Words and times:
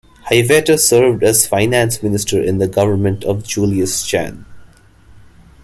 Haiveta 0.31 0.79
served 0.79 1.21
as 1.21 1.45
finance 1.45 2.01
minister 2.01 2.41
in 2.41 2.57
the 2.57 2.67
government 2.67 3.23
of 3.23 3.43
Julius 3.43 4.03
Chan. 4.03 4.47